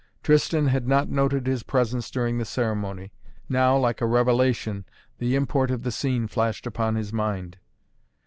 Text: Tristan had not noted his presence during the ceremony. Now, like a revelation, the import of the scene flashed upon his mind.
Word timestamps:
Tristan 0.23 0.65
had 0.65 0.87
not 0.87 1.09
noted 1.09 1.45
his 1.45 1.61
presence 1.61 2.09
during 2.09 2.39
the 2.39 2.43
ceremony. 2.43 3.11
Now, 3.47 3.77
like 3.77 4.01
a 4.01 4.07
revelation, 4.07 4.83
the 5.19 5.35
import 5.35 5.69
of 5.69 5.83
the 5.83 5.91
scene 5.91 6.25
flashed 6.25 6.65
upon 6.65 6.95
his 6.95 7.13
mind. 7.13 7.59